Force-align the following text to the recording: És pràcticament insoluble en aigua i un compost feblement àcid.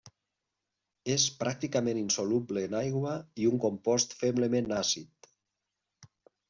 És 1.15 1.25
pràcticament 1.41 2.01
insoluble 2.01 2.65
en 2.71 2.75
aigua 2.81 3.15
i 3.45 3.49
un 3.53 3.63
compost 3.67 4.19
feblement 4.25 4.77
àcid. 4.83 5.33